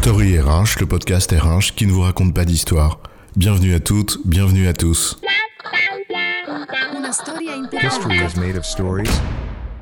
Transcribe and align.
Story 0.00 0.38
RH, 0.38 0.78
le 0.78 0.86
podcast 0.86 1.32
RH 1.32 1.74
qui 1.74 1.84
ne 1.84 1.90
vous 1.90 2.02
raconte 2.02 2.32
pas 2.32 2.44
d'histoire. 2.44 3.00
Bienvenue 3.34 3.74
à 3.74 3.80
toutes, 3.80 4.20
bienvenue 4.24 4.68
à 4.68 4.72
tous. 4.72 5.18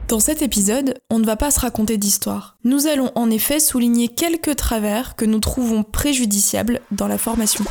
Dans 0.09 0.19
cet 0.19 0.41
épisode, 0.41 0.95
on 1.11 1.19
ne 1.19 1.27
va 1.27 1.37
pas 1.37 1.51
se 1.51 1.61
raconter 1.61 1.99
d'histoire. 1.99 2.57
Nous 2.65 2.87
allons 2.87 3.13
en 3.15 3.31
effet 3.31 3.61
souligner 3.61 4.09
quelques 4.09 4.57
travers 4.57 5.17
que 5.17 5.27
nous 5.27 5.39
trouvons 5.39 5.83
préjudiciables 5.83 6.81
dans 6.91 7.09
la 7.09 7.19
formation. 7.19 7.67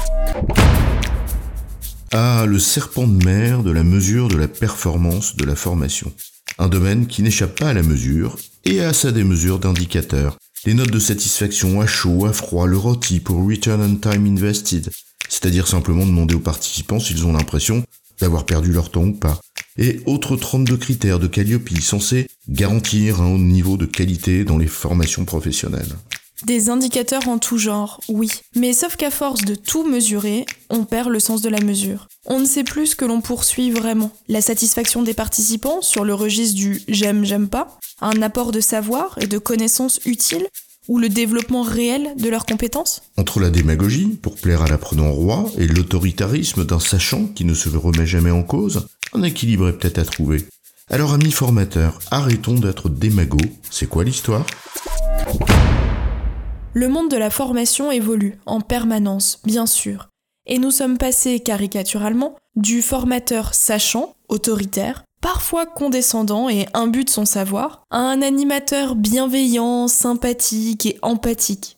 Ah, 2.13 2.45
le 2.47 2.59
serpent 2.59 3.07
de 3.07 3.25
mer 3.25 3.63
de 3.63 3.71
la 3.71 3.83
mesure 3.83 4.27
de 4.27 4.37
la 4.37 4.47
performance 4.47 5.35
de 5.35 5.45
la 5.45 5.55
formation. 5.55 6.13
Un 6.59 6.69
domaine 6.69 7.07
qui 7.07 7.23
n'échappe 7.23 7.59
pas 7.59 7.69
à 7.69 7.73
la 7.73 7.81
mesure 7.81 8.37
et 8.65 8.81
à 8.81 8.93
sa 8.93 9.11
démesure 9.11 9.57
d'indicateurs. 9.57 10.37
Les 10.65 10.73
notes 10.73 10.89
de 10.89 10.97
satisfaction 10.97 11.79
à 11.79 11.85
chaud, 11.85 12.25
à 12.25 12.33
froid, 12.33 12.65
le 12.65 12.75
rôti 12.75 13.19
pour 13.19 13.47
Return 13.47 13.81
on 13.81 13.95
Time 13.97 14.25
Invested, 14.25 14.89
c'est-à-dire 15.29 15.67
simplement 15.67 16.07
demander 16.07 16.33
aux 16.33 16.39
participants 16.39 16.99
s'ils 16.99 17.23
ont 17.27 17.33
l'impression 17.33 17.83
d'avoir 18.19 18.47
perdu 18.47 18.71
leur 18.71 18.89
temps 18.89 19.03
ou 19.03 19.13
pas. 19.13 19.39
Et 19.77 19.99
autres 20.07 20.35
32 20.35 20.75
critères 20.77 21.19
de 21.19 21.27
Calliope 21.27 21.69
censés 21.81 22.25
garantir 22.49 23.21
un 23.21 23.27
haut 23.27 23.37
niveau 23.37 23.77
de 23.77 23.85
qualité 23.85 24.43
dans 24.43 24.57
les 24.57 24.65
formations 24.65 25.23
professionnelles. 25.23 25.93
Des 26.43 26.69
indicateurs 26.69 27.29
en 27.29 27.37
tout 27.37 27.57
genre, 27.57 28.01
oui. 28.09 28.29
Mais 28.55 28.73
sauf 28.73 28.97
qu'à 28.97 29.09
force 29.09 29.45
de 29.45 29.55
tout 29.55 29.87
mesurer, 29.87 30.45
on 30.69 30.83
perd 30.83 31.09
le 31.09 31.19
sens 31.19 31.41
de 31.41 31.49
la 31.49 31.61
mesure. 31.61 32.07
On 32.25 32.39
ne 32.39 32.45
sait 32.45 32.63
plus 32.63 32.87
ce 32.87 32.95
que 32.95 33.05
l'on 33.05 33.21
poursuit 33.21 33.71
vraiment. 33.71 34.11
La 34.27 34.41
satisfaction 34.41 35.01
des 35.01 35.13
participants 35.13 35.81
sur 35.81 36.03
le 36.03 36.13
registre 36.13 36.55
du 36.55 36.81
j'aime, 36.87 37.23
j'aime 37.23 37.47
pas, 37.47 37.79
un 38.01 38.21
apport 38.21 38.51
de 38.51 38.59
savoir 38.59 39.17
et 39.21 39.27
de 39.27 39.37
connaissances 39.37 39.99
utiles, 40.05 40.47
ou 40.87 40.99
le 40.99 41.09
développement 41.09 41.63
réel 41.63 42.13
de 42.17 42.29
leurs 42.29 42.45
compétences? 42.45 43.01
Entre 43.17 43.39
la 43.39 43.49
démagogie, 43.49 44.19
pour 44.21 44.35
plaire 44.35 44.61
à 44.61 44.67
l'apprenant 44.67 45.11
roi, 45.11 45.49
et 45.57 45.67
l'autoritarisme 45.67 46.65
d'un 46.65 46.79
sachant 46.79 47.25
qui 47.25 47.45
ne 47.45 47.53
se 47.53 47.69
remet 47.69 48.05
jamais 48.05 48.31
en 48.31 48.43
cause, 48.43 48.87
un 49.13 49.23
équilibre 49.23 49.69
est 49.69 49.77
peut-être 49.77 49.99
à 49.99 50.05
trouver. 50.05 50.45
Alors 50.91 51.13
amis 51.13 51.31
formateurs, 51.31 51.97
arrêtons 52.11 52.53
d'être 52.53 52.89
démagos. 52.89 53.39
C'est 53.71 53.89
quoi 53.89 54.03
l'histoire? 54.03 54.45
Le 56.77 56.89
monde 56.89 57.09
de 57.09 57.15
la 57.15 57.29
formation 57.29 57.89
évolue 57.89 58.33
en 58.45 58.59
permanence, 58.59 59.39
bien 59.45 59.65
sûr. 59.65 60.09
Et 60.45 60.59
nous 60.59 60.71
sommes 60.71 60.97
passés 60.97 61.39
caricaturalement 61.39 62.35
du 62.57 62.81
formateur 62.81 63.53
sachant, 63.53 64.13
autoritaire, 64.27 65.05
parfois 65.21 65.65
condescendant 65.65 66.49
et 66.49 66.65
imbu 66.73 67.05
de 67.05 67.09
son 67.09 67.23
savoir, 67.23 67.83
à 67.91 67.99
un 67.99 68.21
animateur 68.21 68.95
bienveillant, 68.95 69.87
sympathique 69.87 70.85
et 70.85 70.99
empathique. 71.01 71.77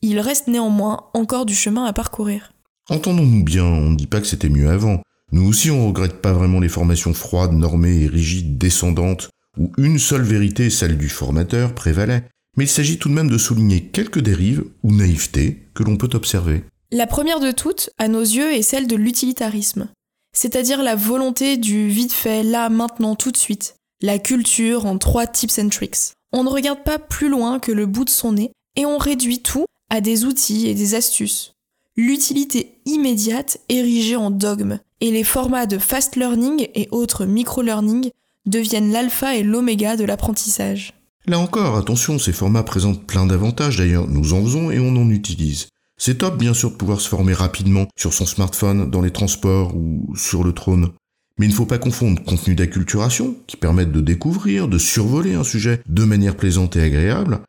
Il 0.00 0.20
reste 0.20 0.46
néanmoins 0.46 1.08
encore 1.12 1.44
du 1.44 1.56
chemin 1.56 1.84
à 1.84 1.92
parcourir. 1.92 2.52
Entendons-nous 2.88 3.42
bien, 3.42 3.64
on 3.64 3.90
ne 3.90 3.96
dit 3.96 4.06
pas 4.06 4.20
que 4.20 4.28
c'était 4.28 4.48
mieux 4.48 4.70
avant. 4.70 5.02
Nous 5.32 5.48
aussi 5.48 5.72
on 5.72 5.88
regrette 5.88 6.22
pas 6.22 6.32
vraiment 6.32 6.60
les 6.60 6.68
formations 6.68 7.14
froides, 7.14 7.52
normées 7.52 8.02
et 8.02 8.06
rigides, 8.06 8.58
descendantes, 8.58 9.28
où 9.58 9.72
une 9.76 9.98
seule 9.98 10.22
vérité, 10.22 10.70
celle 10.70 10.98
du 10.98 11.08
formateur, 11.08 11.74
prévalait 11.74 12.22
mais 12.56 12.64
il 12.64 12.68
s'agit 12.68 12.98
tout 12.98 13.08
de 13.08 13.14
même 13.14 13.30
de 13.30 13.38
souligner 13.38 13.82
quelques 13.82 14.20
dérives 14.20 14.64
ou 14.82 14.92
naïvetés 14.92 15.66
que 15.74 15.82
l'on 15.82 15.96
peut 15.96 16.10
observer. 16.14 16.64
La 16.90 17.06
première 17.06 17.40
de 17.40 17.52
toutes, 17.52 17.90
à 17.98 18.08
nos 18.08 18.20
yeux, 18.20 18.52
est 18.52 18.62
celle 18.62 18.86
de 18.86 18.96
l'utilitarisme, 18.96 19.88
c'est-à-dire 20.32 20.82
la 20.82 20.96
volonté 20.96 21.56
du 21.56 21.88
vite 21.88 22.12
fait, 22.12 22.42
là, 22.42 22.68
maintenant, 22.68 23.14
tout 23.14 23.30
de 23.30 23.36
suite, 23.36 23.76
la 24.02 24.18
culture 24.18 24.86
en 24.86 24.98
trois 24.98 25.26
tips 25.26 25.58
and 25.58 25.68
tricks. 25.68 26.12
On 26.32 26.44
ne 26.44 26.48
regarde 26.48 26.82
pas 26.84 26.98
plus 26.98 27.28
loin 27.28 27.58
que 27.58 27.72
le 27.72 27.86
bout 27.86 28.04
de 28.04 28.10
son 28.10 28.32
nez 28.32 28.52
et 28.76 28.86
on 28.86 28.98
réduit 28.98 29.40
tout 29.40 29.66
à 29.90 30.00
des 30.00 30.24
outils 30.24 30.68
et 30.68 30.74
des 30.74 30.94
astuces. 30.94 31.52
L'utilité 31.96 32.80
immédiate 32.86 33.58
érigée 33.68 34.16
en 34.16 34.30
dogme 34.30 34.78
et 35.00 35.10
les 35.10 35.24
formats 35.24 35.66
de 35.66 35.78
fast 35.78 36.16
learning 36.16 36.68
et 36.74 36.88
autres 36.92 37.26
micro-learning 37.26 38.10
deviennent 38.46 38.92
l'alpha 38.92 39.36
et 39.36 39.42
l'oméga 39.42 39.96
de 39.96 40.04
l'apprentissage. 40.04 40.94
Là 41.26 41.38
encore, 41.38 41.76
attention, 41.76 42.18
ces 42.18 42.32
formats 42.32 42.62
présentent 42.62 43.06
plein 43.06 43.26
d'avantages 43.26 43.76
d'ailleurs, 43.76 44.08
nous 44.08 44.32
en 44.32 44.42
faisons 44.42 44.70
et 44.70 44.78
on 44.78 44.96
en 44.96 45.10
utilise. 45.10 45.68
C'est 45.98 46.18
top 46.18 46.38
bien 46.38 46.54
sûr 46.54 46.70
de 46.70 46.76
pouvoir 46.76 47.00
se 47.00 47.08
former 47.08 47.34
rapidement 47.34 47.86
sur 47.94 48.14
son 48.14 48.24
smartphone, 48.24 48.90
dans 48.90 49.02
les 49.02 49.10
transports 49.10 49.76
ou 49.76 50.14
sur 50.16 50.42
le 50.42 50.54
trône. 50.54 50.92
Mais 51.38 51.46
il 51.46 51.50
ne 51.50 51.54
faut 51.54 51.66
pas 51.66 51.78
confondre 51.78 52.22
contenu 52.24 52.54
d'acculturation, 52.54 53.36
qui 53.46 53.58
permettent 53.58 53.92
de 53.92 54.00
découvrir, 54.00 54.66
de 54.66 54.78
survoler 54.78 55.34
un 55.34 55.44
sujet 55.44 55.82
de 55.86 56.04
manière 56.04 56.36
plaisante 56.36 56.76
et 56.76 56.82
agréable, 56.82 57.40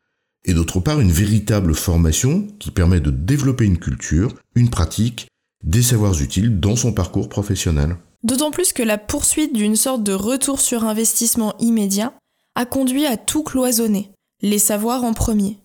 et 0.44 0.54
d'autre 0.54 0.80
part 0.80 1.00
une 1.00 1.12
véritable 1.12 1.74
formation 1.74 2.46
qui 2.58 2.70
permet 2.70 3.00
de 3.00 3.10
développer 3.10 3.64
une 3.64 3.78
culture, 3.78 4.34
une 4.54 4.70
pratique, 4.70 5.28
des 5.64 5.82
savoirs 5.82 6.20
utiles 6.20 6.60
dans 6.60 6.76
son 6.76 6.92
parcours 6.92 7.28
professionnel. 7.28 7.96
D'autant 8.22 8.50
plus 8.50 8.72
que 8.72 8.82
la 8.82 8.98
poursuite 8.98 9.54
d'une 9.54 9.76
sorte 9.76 10.02
de 10.02 10.12
retour 10.12 10.60
sur 10.60 10.84
investissement 10.84 11.54
immédiat 11.58 12.12
a 12.54 12.64
conduit 12.64 13.06
à 13.06 13.16
tout 13.16 13.42
cloisonner, 13.42 14.10
les 14.40 14.58
savoirs 14.58 15.04
en 15.04 15.14
premier. 15.14 15.58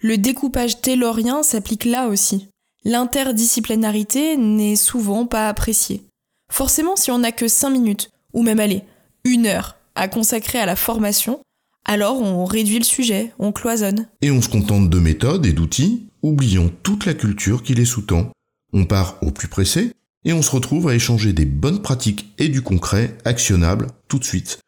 Le 0.00 0.18
découpage 0.18 0.80
taylorien 0.80 1.42
s'applique 1.42 1.84
là 1.84 2.08
aussi. 2.08 2.48
L'interdisciplinarité 2.84 4.36
n'est 4.36 4.76
souvent 4.76 5.26
pas 5.26 5.48
appréciée. 5.48 6.02
Forcément, 6.50 6.96
si 6.96 7.10
on 7.10 7.20
n'a 7.20 7.32
que 7.32 7.46
5 7.46 7.70
minutes, 7.70 8.10
ou 8.32 8.42
même 8.42 8.58
allez, 8.60 8.82
une 9.24 9.46
heure 9.46 9.76
à 9.94 10.08
consacrer 10.08 10.58
à 10.58 10.66
la 10.66 10.74
formation, 10.74 11.40
alors 11.84 12.20
on 12.20 12.44
réduit 12.44 12.78
le 12.78 12.84
sujet, 12.84 13.32
on 13.38 13.52
cloisonne. 13.52 14.08
Et 14.20 14.30
on 14.30 14.42
se 14.42 14.48
contente 14.48 14.90
de 14.90 14.98
méthodes 14.98 15.46
et 15.46 15.52
d'outils, 15.52 16.08
oubliant 16.22 16.70
toute 16.82 17.06
la 17.06 17.14
culture 17.14 17.62
qui 17.62 17.74
les 17.74 17.84
sous-tend. 17.84 18.30
On 18.72 18.84
part 18.84 19.18
au 19.22 19.30
plus 19.30 19.48
pressé, 19.48 19.92
et 20.24 20.32
on 20.32 20.42
se 20.42 20.50
retrouve 20.50 20.88
à 20.88 20.94
échanger 20.94 21.32
des 21.32 21.44
bonnes 21.44 21.82
pratiques 21.82 22.32
et 22.38 22.48
du 22.48 22.62
concret 22.62 23.16
actionnable 23.24 23.88
tout 24.08 24.18
de 24.18 24.24
suite. 24.24 24.58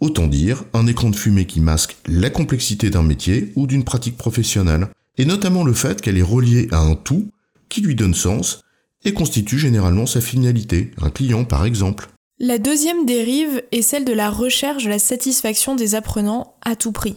Autant 0.00 0.26
dire 0.26 0.64
un 0.72 0.86
écran 0.86 1.10
de 1.10 1.16
fumée 1.16 1.46
qui 1.46 1.60
masque 1.60 1.96
la 2.06 2.30
complexité 2.30 2.90
d'un 2.90 3.02
métier 3.02 3.52
ou 3.56 3.66
d'une 3.66 3.84
pratique 3.84 4.16
professionnelle, 4.16 4.88
et 5.16 5.24
notamment 5.24 5.64
le 5.64 5.72
fait 5.72 6.00
qu'elle 6.00 6.18
est 6.18 6.22
reliée 6.22 6.68
à 6.72 6.78
un 6.78 6.96
tout 6.96 7.30
qui 7.68 7.80
lui 7.80 7.94
donne 7.94 8.14
sens 8.14 8.62
et 9.04 9.12
constitue 9.12 9.58
généralement 9.58 10.06
sa 10.06 10.20
finalité, 10.20 10.90
un 11.00 11.10
client 11.10 11.44
par 11.44 11.64
exemple. 11.64 12.08
La 12.38 12.58
deuxième 12.58 13.06
dérive 13.06 13.62
est 13.70 13.82
celle 13.82 14.04
de 14.04 14.12
la 14.12 14.30
recherche 14.30 14.84
de 14.84 14.88
la 14.88 14.98
satisfaction 14.98 15.76
des 15.76 15.94
apprenants 15.94 16.56
à 16.62 16.74
tout 16.74 16.92
prix. 16.92 17.16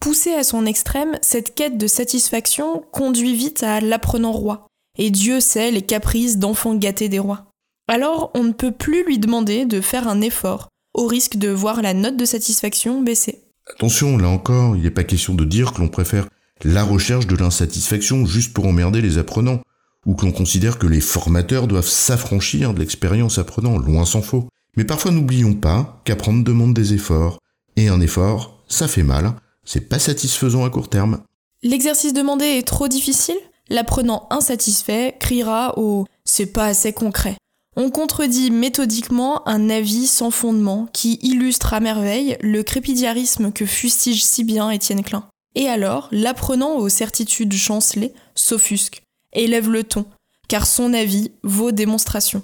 Poussée 0.00 0.34
à 0.34 0.44
son 0.44 0.66
extrême, 0.66 1.18
cette 1.22 1.54
quête 1.54 1.78
de 1.78 1.86
satisfaction 1.86 2.84
conduit 2.92 3.34
vite 3.34 3.62
à 3.62 3.80
l'apprenant 3.80 4.32
roi, 4.32 4.66
et 4.98 5.10
Dieu 5.10 5.40
sait 5.40 5.72
les 5.72 5.82
caprices 5.82 6.38
d'enfants 6.38 6.76
gâtés 6.76 7.08
des 7.08 7.18
rois. 7.18 7.46
Alors 7.88 8.30
on 8.34 8.44
ne 8.44 8.52
peut 8.52 8.72
plus 8.72 9.04
lui 9.04 9.18
demander 9.18 9.64
de 9.64 9.80
faire 9.80 10.06
un 10.06 10.20
effort, 10.20 10.68
au 10.96 11.06
risque 11.06 11.36
de 11.36 11.50
voir 11.50 11.82
la 11.82 11.94
note 11.94 12.16
de 12.16 12.24
satisfaction 12.24 13.02
baisser. 13.02 13.42
Attention, 13.72 14.16
là 14.16 14.28
encore, 14.28 14.76
il 14.76 14.82
n'est 14.82 14.90
pas 14.90 15.04
question 15.04 15.34
de 15.34 15.44
dire 15.44 15.72
que 15.72 15.80
l'on 15.80 15.88
préfère 15.88 16.26
la 16.64 16.82
recherche 16.82 17.26
de 17.26 17.36
l'insatisfaction 17.36 18.24
juste 18.24 18.54
pour 18.54 18.66
emmerder 18.66 19.02
les 19.02 19.18
apprenants, 19.18 19.60
ou 20.06 20.14
que 20.14 20.24
l'on 20.24 20.32
considère 20.32 20.78
que 20.78 20.86
les 20.86 21.02
formateurs 21.02 21.66
doivent 21.66 21.88
s'affranchir 21.88 22.72
de 22.72 22.80
l'expérience 22.80 23.38
apprenant, 23.38 23.76
loin 23.76 24.06
s'en 24.06 24.22
faut. 24.22 24.48
Mais 24.76 24.84
parfois 24.84 25.10
n'oublions 25.10 25.54
pas 25.54 26.00
qu'apprendre 26.04 26.42
demande 26.42 26.74
des 26.74 26.94
efforts, 26.94 27.40
et 27.76 27.88
un 27.88 28.00
effort, 28.00 28.64
ça 28.68 28.88
fait 28.88 29.02
mal, 29.02 29.34
c'est 29.64 29.88
pas 29.88 29.98
satisfaisant 29.98 30.64
à 30.64 30.70
court 30.70 30.88
terme. 30.88 31.20
L'exercice 31.62 32.14
demandé 32.14 32.44
est 32.46 32.66
trop 32.66 32.88
difficile? 32.88 33.36
L'apprenant 33.68 34.28
insatisfait 34.30 35.16
criera 35.18 35.78
au 35.78 36.06
c'est 36.24 36.46
pas 36.46 36.66
assez 36.66 36.92
concret 36.92 37.36
on 37.76 37.90
contredit 37.90 38.50
méthodiquement 38.50 39.46
un 39.46 39.68
avis 39.68 40.06
sans 40.06 40.30
fondement 40.30 40.88
qui 40.92 41.18
illustre 41.22 41.74
à 41.74 41.80
merveille 41.80 42.36
le 42.40 42.62
crépidiarisme 42.62 43.52
que 43.52 43.66
fustige 43.66 44.24
si 44.24 44.44
bien 44.44 44.70
Étienne 44.70 45.04
Klein. 45.04 45.28
Et 45.54 45.68
alors, 45.68 46.08
l'apprenant 46.10 46.76
aux 46.76 46.88
certitudes 46.88 47.52
chancelées 47.52 48.12
s'offusque, 48.34 49.02
élève 49.32 49.70
le 49.70 49.84
ton, 49.84 50.06
car 50.48 50.66
son 50.66 50.92
avis 50.94 51.30
vaut 51.42 51.72
démonstration. 51.72 52.42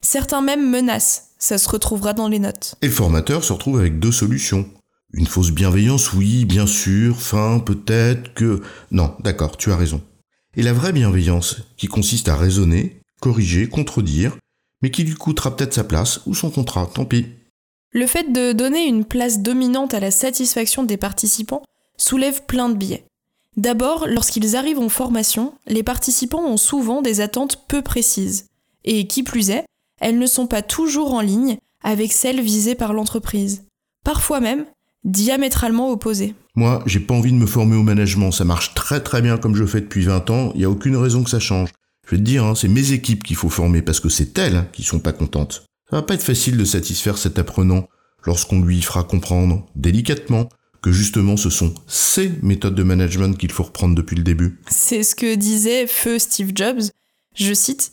Certains 0.00 0.42
même 0.42 0.68
menacent, 0.68 1.30
ça 1.38 1.58
se 1.58 1.68
retrouvera 1.68 2.12
dans 2.12 2.28
les 2.28 2.40
notes. 2.40 2.74
Et 2.82 2.86
le 2.86 2.92
formateur 2.92 3.44
se 3.44 3.52
retrouve 3.52 3.78
avec 3.78 4.00
deux 4.00 4.12
solutions. 4.12 4.68
Une 5.12 5.26
fausse 5.26 5.50
bienveillance, 5.50 6.12
oui, 6.12 6.44
bien 6.44 6.66
sûr, 6.66 7.20
fin, 7.20 7.60
peut-être 7.60 8.32
que... 8.34 8.62
Non, 8.90 9.14
d'accord, 9.20 9.56
tu 9.56 9.70
as 9.70 9.76
raison. 9.76 10.00
Et 10.56 10.62
la 10.62 10.72
vraie 10.72 10.92
bienveillance, 10.92 11.58
qui 11.76 11.86
consiste 11.86 12.28
à 12.28 12.36
raisonner, 12.36 13.00
corriger, 13.20 13.68
contredire, 13.68 14.36
mais 14.82 14.90
qui 14.90 15.04
lui 15.04 15.14
coûtera 15.14 15.56
peut-être 15.56 15.74
sa 15.74 15.84
place 15.84 16.20
ou 16.26 16.34
son 16.34 16.50
contrat, 16.50 16.88
tant 16.92 17.04
pis. 17.04 17.26
Le 17.92 18.06
fait 18.06 18.32
de 18.32 18.52
donner 18.52 18.86
une 18.86 19.04
place 19.04 19.40
dominante 19.40 19.94
à 19.94 20.00
la 20.00 20.10
satisfaction 20.10 20.82
des 20.82 20.96
participants 20.96 21.62
soulève 21.96 22.44
plein 22.46 22.68
de 22.68 22.74
biais. 22.74 23.04
D'abord, 23.56 24.06
lorsqu'ils 24.08 24.56
arrivent 24.56 24.78
en 24.78 24.88
formation, 24.88 25.54
les 25.66 25.82
participants 25.82 26.44
ont 26.44 26.56
souvent 26.56 27.02
des 27.02 27.20
attentes 27.20 27.66
peu 27.68 27.82
précises. 27.82 28.46
Et 28.84 29.06
qui 29.06 29.22
plus 29.22 29.50
est, 29.50 29.66
elles 30.00 30.18
ne 30.18 30.26
sont 30.26 30.46
pas 30.46 30.62
toujours 30.62 31.12
en 31.12 31.20
ligne 31.20 31.58
avec 31.82 32.12
celles 32.12 32.40
visées 32.40 32.74
par 32.74 32.94
l'entreprise. 32.94 33.64
Parfois 34.04 34.40
même, 34.40 34.64
diamétralement 35.04 35.90
opposés. 35.90 36.34
Moi, 36.54 36.82
j'ai 36.86 37.00
pas 37.00 37.14
envie 37.14 37.32
de 37.32 37.36
me 37.36 37.46
former 37.46 37.76
au 37.76 37.82
management, 37.82 38.30
ça 38.30 38.44
marche 38.44 38.74
très 38.74 39.00
très 39.00 39.22
bien 39.22 39.36
comme 39.36 39.54
je 39.54 39.64
fais 39.64 39.80
depuis 39.80 40.04
20 40.04 40.30
ans, 40.30 40.52
il 40.54 40.60
y 40.60 40.64
a 40.64 40.70
aucune 40.70 40.96
raison 40.96 41.22
que 41.22 41.30
ça 41.30 41.40
change. 41.40 41.70
Je 42.06 42.12
vais 42.12 42.16
te 42.18 42.22
dire, 42.22 42.44
hein, 42.44 42.54
c'est 42.54 42.68
mes 42.68 42.92
équipes 42.92 43.22
qu'il 43.22 43.36
faut 43.36 43.48
former 43.48 43.82
parce 43.82 44.00
que 44.00 44.08
c'est 44.08 44.36
elles 44.38 44.66
qui 44.72 44.82
sont 44.82 45.00
pas 45.00 45.12
contentes. 45.12 45.64
Ça 45.90 45.96
va 45.96 46.02
pas 46.02 46.14
être 46.14 46.22
facile 46.22 46.56
de 46.56 46.64
satisfaire 46.64 47.18
cet 47.18 47.38
apprenant 47.38 47.86
lorsqu'on 48.24 48.60
lui 48.60 48.80
fera 48.82 49.04
comprendre, 49.04 49.66
délicatement, 49.76 50.48
que 50.82 50.90
justement 50.90 51.36
ce 51.36 51.48
sont 51.48 51.74
ces 51.86 52.32
méthodes 52.42 52.74
de 52.74 52.82
management 52.82 53.38
qu'il 53.38 53.52
faut 53.52 53.62
reprendre 53.62 53.94
depuis 53.94 54.16
le 54.16 54.24
début. 54.24 54.58
C'est 54.68 55.02
ce 55.02 55.14
que 55.14 55.34
disait 55.34 55.86
feu 55.86 56.18
Steve 56.18 56.52
Jobs. 56.54 56.82
Je 57.34 57.54
cite 57.54 57.92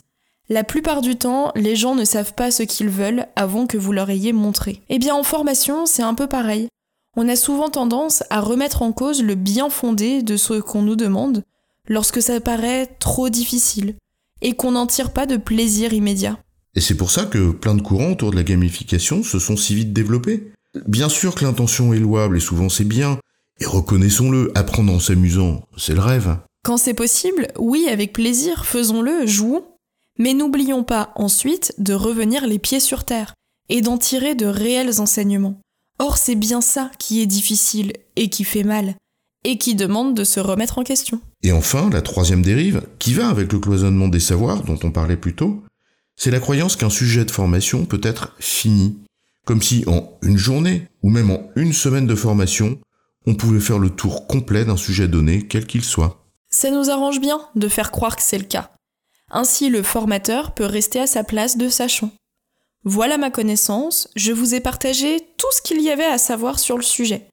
La 0.50 0.64
plupart 0.64 1.02
du 1.02 1.16
temps, 1.16 1.52
les 1.56 1.76
gens 1.76 1.96
ne 1.96 2.04
savent 2.04 2.34
pas 2.34 2.52
ce 2.52 2.64
qu'ils 2.64 2.90
veulent 2.90 3.28
avant 3.36 3.68
que 3.68 3.78
vous 3.78 3.92
leur 3.92 4.10
ayez 4.10 4.34
montré. 4.34 4.82
Eh 4.90 4.98
bien, 4.98 5.14
en 5.14 5.24
formation, 5.24 5.86
c'est 5.86 6.02
un 6.02 6.16
peu 6.16 6.28
pareil. 6.28 6.68
On 7.16 7.30
a 7.30 7.36
souvent 7.36 7.70
tendance 7.70 8.24
à 8.30 8.40
remettre 8.40 8.82
en 8.82 8.92
cause 8.92 9.22
le 9.24 9.36
bien 9.36 9.70
fondé 9.70 10.24
de 10.24 10.38
ce 10.38 10.60
qu'on 10.60 10.82
nous 10.82 10.96
demande 10.96 11.44
lorsque 11.90 12.22
ça 12.22 12.40
paraît 12.40 12.88
trop 13.00 13.30
difficile 13.30 13.96
et 14.42 14.54
qu'on 14.54 14.72
n'en 14.72 14.88
tire 14.88 15.12
pas 15.12 15.26
de 15.26 15.36
plaisir 15.36 15.92
immédiat. 15.92 16.40
Et 16.76 16.82
c'est 16.82 16.96
pour 16.96 17.12
ça 17.12 17.26
que 17.26 17.52
plein 17.52 17.76
de 17.76 17.82
courants 17.82 18.12
autour 18.12 18.32
de 18.32 18.38
la 18.38 18.44
gamification 18.44 19.24
se 19.24 19.40
sont 19.40 19.58
si 19.58 19.76
vite 19.76 19.92
développés. 19.92 20.54
Bien 20.88 21.10
sûr 21.10 21.36
que 21.36 21.44
l'intention 21.44 21.94
est 21.94 22.00
louable 22.00 22.38
et 22.38 22.42
souvent 22.42 22.70
c'est 22.70 22.86
bien, 22.86 23.20
et 23.60 23.66
reconnaissons-le, 23.66 24.52
apprendre 24.56 24.94
en 24.94 25.00
s'amusant, 25.00 25.68
c'est 25.78 25.96
le 25.96 26.00
rêve. 26.00 26.38
Quand 26.64 26.78
c'est 26.78 26.94
possible, 26.94 27.48
oui, 27.58 27.88
avec 27.90 28.14
plaisir, 28.14 28.66
faisons-le, 28.66 29.26
jouons. 29.26 29.66
Mais 30.18 30.34
n'oublions 30.34 30.84
pas 30.84 31.14
ensuite 31.16 31.74
de 31.78 31.94
revenir 31.94 32.46
les 32.46 32.60
pieds 32.60 32.82
sur 32.82 33.06
terre 33.06 33.34
et 33.70 33.82
d'en 33.82 33.98
tirer 33.98 34.36
de 34.36 34.46
réels 34.46 35.00
enseignements. 35.00 35.60
Or, 35.98 36.18
c'est 36.18 36.36
bien 36.36 36.62
ça 36.62 36.92
qui 37.00 37.22
est 37.22 37.26
difficile 37.26 37.94
et 38.16 38.30
qui 38.30 38.44
fait 38.44 38.64
mal, 38.64 38.96
et 39.46 39.58
qui 39.58 39.76
demande 39.76 40.16
de 40.16 40.24
se 40.24 40.40
remettre 40.40 40.78
en 40.78 40.84
question. 40.84 41.22
Et 41.44 41.52
enfin, 41.52 41.90
la 41.90 42.02
troisième 42.02 42.42
dérive, 42.42 42.82
qui 43.00 43.14
va 43.14 43.30
avec 43.30 43.52
le 43.54 43.60
cloisonnement 43.60 44.08
des 44.08 44.20
savoirs 44.20 44.64
dont 44.64 44.80
on 44.84 44.92
parlait 44.92 45.18
plus 45.18 45.36
tôt, 45.36 45.64
c'est 46.16 46.32
la 46.32 46.40
croyance 46.40 46.76
qu'un 46.76 46.90
sujet 46.90 47.24
de 47.24 47.32
formation 47.32 47.86
peut 47.86 48.02
être 48.04 48.36
fini. 48.40 49.00
Comme 49.46 49.62
si 49.62 49.84
en 49.88 50.18
une 50.22 50.38
journée, 50.38 50.88
ou 51.02 51.10
même 51.10 51.32
en 51.32 51.50
une 51.56 51.74
semaine 51.74 52.08
de 52.08 52.16
formation, 52.16 52.78
on 53.26 53.36
pouvait 53.36 53.62
faire 53.62 53.80
le 53.80 53.90
tour 53.90 54.28
complet 54.28 54.66
d'un 54.66 54.78
sujet 54.78 55.08
donné, 55.08 55.48
quel 55.48 55.66
qu'il 55.66 55.84
soit. 55.84 56.26
Ça 56.50 56.72
nous 56.72 56.90
arrange 56.90 57.22
bien 57.22 57.40
de 57.56 57.68
faire 57.70 57.92
croire 57.92 58.16
que 58.16 58.22
c'est 58.22 58.38
le 58.38 58.44
cas. 58.44 58.72
Ainsi, 59.32 59.70
le 59.70 59.84
formateur 59.84 60.54
peut 60.54 60.66
rester 60.66 61.00
à 61.00 61.08
sa 61.08 61.24
place 61.24 61.58
de 61.58 61.70
sachant. 61.70 62.12
Voilà 62.84 63.18
ma 63.18 63.30
connaissance, 63.30 64.10
je 64.16 64.32
vous 64.32 64.56
ai 64.56 64.60
partagé 64.60 65.20
tout 65.38 65.52
ce 65.52 65.62
qu'il 65.62 65.82
y 65.82 65.90
avait 65.90 66.06
à 66.06 66.18
savoir 66.18 66.60
sur 66.60 66.78
le 66.78 66.84
sujet. 66.84 67.28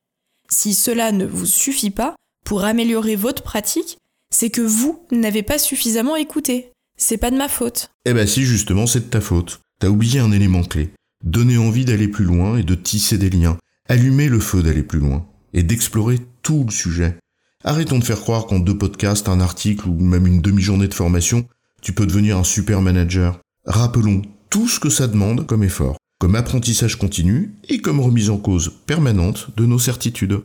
Si 0.48 0.74
cela 0.74 1.12
ne 1.12 1.24
vous 1.24 1.46
suffit 1.46 1.90
pas 1.90 2.14
pour 2.46 2.64
améliorer 2.64 3.16
votre 3.16 3.42
pratique, 3.42 3.98
c'est 4.30 4.50
que 4.50 4.62
vous 4.62 5.04
n'avez 5.10 5.42
pas 5.42 5.58
suffisamment 5.58 6.14
écouté. 6.14 6.70
C'est 6.96 7.18
pas 7.18 7.32
de 7.32 7.36
ma 7.36 7.48
faute. 7.48 7.90
Eh 8.06 8.14
ben 8.14 8.26
si, 8.26 8.44
justement, 8.44 8.86
c'est 8.86 9.00
de 9.00 9.10
ta 9.10 9.20
faute. 9.20 9.60
T'as 9.80 9.88
oublié 9.88 10.20
un 10.20 10.30
élément 10.30 10.62
clé. 10.62 10.90
Donner 11.24 11.58
envie 11.58 11.84
d'aller 11.84 12.06
plus 12.06 12.24
loin 12.24 12.56
et 12.56 12.62
de 12.62 12.76
tisser 12.76 13.18
des 13.18 13.30
liens. 13.30 13.58
Allumer 13.88 14.28
le 14.28 14.38
feu 14.38 14.62
d'aller 14.62 14.84
plus 14.84 15.00
loin. 15.00 15.26
Et 15.54 15.64
d'explorer 15.64 16.20
tout 16.42 16.64
le 16.64 16.70
sujet. 16.70 17.16
Arrêtons 17.64 17.98
de 17.98 18.04
faire 18.04 18.20
croire 18.20 18.46
qu'en 18.46 18.60
deux 18.60 18.78
podcasts, 18.78 19.28
un 19.28 19.40
article 19.40 19.88
ou 19.88 19.98
même 19.98 20.28
une 20.28 20.40
demi-journée 20.40 20.88
de 20.88 20.94
formation, 20.94 21.48
tu 21.82 21.92
peux 21.92 22.06
devenir 22.06 22.38
un 22.38 22.44
super 22.44 22.80
manager. 22.80 23.40
Rappelons 23.64 24.22
tout 24.50 24.68
ce 24.68 24.78
que 24.78 24.90
ça 24.90 25.08
demande 25.08 25.46
comme 25.46 25.64
effort, 25.64 25.96
comme 26.20 26.36
apprentissage 26.36 26.94
continu 26.96 27.56
et 27.68 27.80
comme 27.80 27.98
remise 27.98 28.30
en 28.30 28.38
cause 28.38 28.72
permanente 28.86 29.48
de 29.56 29.66
nos 29.66 29.80
certitudes. 29.80 30.42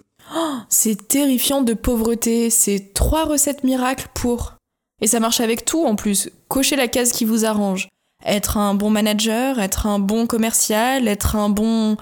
C'est 0.74 1.10
terrifiant 1.10 1.62
de 1.62 1.74
pauvreté, 1.74 2.50
c'est 2.50 2.94
trois 2.94 3.26
recettes 3.26 3.66
miracles 3.66 4.08
pour... 4.16 4.54
Et 5.02 5.08
ça 5.08 5.20
marche 5.20 5.42
avec 5.42 5.66
tout 5.66 5.84
en 5.84 5.96
plus. 5.96 6.30
Cochez 6.48 6.78
la 6.78 6.88
case 6.88 7.12
qui 7.12 7.26
vous 7.26 7.44
arrange. 7.44 7.90
Être 8.26 8.58
un 8.58 8.74
bon 8.74 8.90
manager, 8.90 9.60
être 9.60 9.86
un 9.86 10.00
bon 10.00 10.28
commercial, 10.28 11.10
être 11.10 11.36
un 11.36 11.50
bon... 11.50 11.98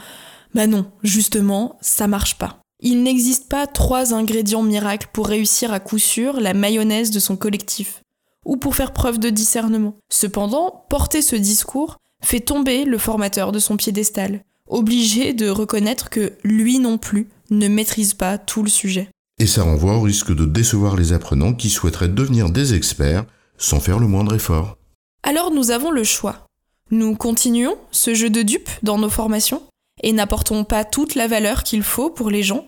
Bah 0.54 0.68
non, 0.68 0.86
justement, 1.02 1.78
ça 1.82 2.06
marche 2.08 2.38
pas. 2.38 2.60
Il 2.80 3.02
n'existe 3.02 3.50
pas 3.50 3.66
trois 3.66 4.14
ingrédients 4.14 4.64
miracles 4.64 5.10
pour 5.14 5.28
réussir 5.28 5.74
à 5.74 5.80
coup 5.80 5.98
sûr 5.98 6.40
la 6.40 6.54
mayonnaise 6.54 7.10
de 7.10 7.20
son 7.20 7.38
collectif, 7.38 8.04
ou 8.46 8.56
pour 8.58 8.76
faire 8.76 8.94
preuve 8.94 9.18
de 9.18 9.32
discernement. 9.32 9.96
Cependant, 10.12 10.86
porter 10.90 11.24
ce 11.24 11.36
discours 11.36 11.98
fait 12.22 12.40
tomber 12.40 12.86
le 12.86 12.98
formateur 13.00 13.52
de 13.52 13.60
son 13.60 13.78
piédestal, 13.78 14.44
obligé 14.70 15.34
de 15.34 15.50
reconnaître 15.50 16.10
que 16.10 16.34
lui 16.44 16.80
non 16.80 16.98
plus 16.98 17.28
ne 17.50 17.68
maîtrise 17.68 18.14
pas 18.14 18.38
tout 18.38 18.64
le 18.64 18.70
sujet. 18.70 19.10
Et 19.40 19.48
ça 19.48 19.64
renvoie 19.64 19.98
au 19.98 20.02
risque 20.02 20.34
de 20.34 20.46
décevoir 20.46 20.96
les 20.96 21.14
apprenants 21.14 21.54
qui 21.54 21.70
souhaiteraient 21.70 22.10
devenir 22.10 22.50
des 22.50 22.74
experts 22.74 23.26
sans 23.58 23.80
faire 23.80 24.00
le 24.00 24.08
moindre 24.08 24.36
effort. 24.36 24.78
Alors 25.24 25.52
nous 25.52 25.72
avons 25.72 25.92
le 25.92 26.04
choix. 26.04 26.46
Nous 26.92 27.16
continuons 27.16 27.78
ce 27.92 28.14
jeu 28.14 28.30
de 28.30 28.42
dupes 28.42 28.70
dans 28.84 28.98
nos 28.98 29.10
formations 29.10 29.64
et 30.02 30.14
n'apportons 30.14 30.64
pas 30.64 30.86
toute 30.86 31.16
la 31.16 31.28
valeur 31.28 31.64
qu'il 31.64 31.84
faut 31.84 32.10
pour 32.10 32.30
les 32.30 32.44
gens, 32.44 32.68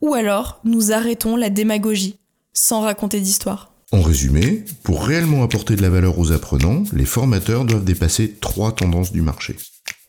ou 0.00 0.14
alors 0.14 0.60
nous 0.64 0.92
arrêtons 0.92 1.36
la 1.36 1.50
démagogie 1.50 2.16
sans 2.52 2.80
raconter 2.80 3.20
d'histoire. 3.20 3.72
En 3.92 4.02
résumé, 4.02 4.64
pour 4.84 5.04
réellement 5.04 5.42
apporter 5.42 5.74
de 5.74 5.82
la 5.82 5.90
valeur 5.90 6.16
aux 6.18 6.30
apprenants, 6.30 6.84
les 6.92 7.04
formateurs 7.04 7.64
doivent 7.64 7.84
dépasser 7.84 8.36
trois 8.40 8.72
tendances 8.72 9.10
du 9.10 9.20
marché. 9.20 9.56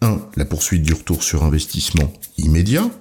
1. 0.01 0.21
La 0.35 0.45
poursuite 0.45 0.83
du 0.83 0.93
retour 0.93 1.23
sur 1.23 1.43
investissement 1.43 2.13
immédiat. 2.37 2.91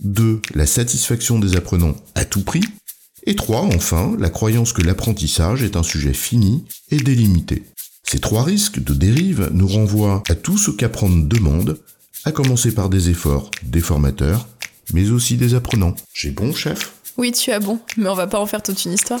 2. 0.00 0.40
La 0.54 0.66
satisfaction 0.66 1.38
des 1.38 1.54
apprenants 1.54 1.94
à 2.16 2.24
tout 2.24 2.42
prix. 2.42 2.64
Et 3.24 3.36
3. 3.36 3.68
Enfin, 3.76 4.16
la 4.18 4.30
croyance 4.30 4.72
que 4.72 4.82
l'apprentissage 4.82 5.62
est 5.62 5.76
un 5.76 5.84
sujet 5.84 6.14
fini 6.14 6.64
et 6.90 6.96
délimité. 6.96 7.62
Ces 8.02 8.18
trois 8.18 8.42
risques 8.42 8.82
de 8.82 8.94
dérive 8.94 9.50
nous 9.52 9.68
renvoient 9.68 10.24
à 10.28 10.34
tout 10.34 10.58
ce 10.58 10.72
qu'apprendre 10.72 11.28
demande, 11.28 11.78
à 12.24 12.32
commencer 12.32 12.74
par 12.74 12.88
des 12.88 13.10
efforts 13.10 13.52
des 13.62 13.80
formateurs, 13.80 14.48
mais 14.92 15.10
aussi 15.10 15.36
des 15.36 15.54
apprenants. 15.54 15.94
J'ai 16.12 16.32
bon, 16.32 16.52
chef? 16.52 16.94
Oui, 17.16 17.30
tu 17.30 17.52
as 17.52 17.60
bon, 17.60 17.78
mais 17.96 18.08
on 18.08 18.14
va 18.14 18.26
pas 18.26 18.40
en 18.40 18.46
faire 18.46 18.62
toute 18.62 18.84
une 18.84 18.94
histoire. 18.94 19.20